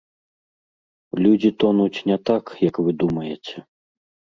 Людзі 1.23 1.51
тонуць 1.65 2.03
не 2.11 2.21
так, 2.33 2.45
як 2.67 2.75
вы 2.85 2.91
думаеце. 3.07 3.69